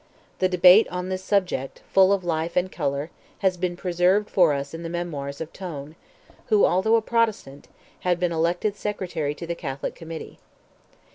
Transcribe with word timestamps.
The 0.39 0.49
debate 0.49 0.87
on 0.89 1.09
this 1.09 1.23
subject, 1.23 1.83
full 1.91 2.11
of 2.11 2.23
life 2.23 2.55
and 2.57 2.71
colour, 2.71 3.11
has 3.45 3.55
been 3.55 3.77
preserved 3.77 4.31
for 4.31 4.51
us 4.53 4.73
in 4.73 4.81
the 4.81 4.89
memoirs 4.89 5.39
of 5.39 5.53
Tone, 5.53 5.95
who, 6.47 6.65
although 6.65 6.95
a 6.95 7.03
Protestant, 7.03 7.67
had 7.99 8.19
been 8.19 8.31
elected 8.31 8.75
Secretary 8.75 9.35
to 9.35 9.45
the 9.45 9.53
Catholic 9.53 9.93
Committee. 9.93 10.39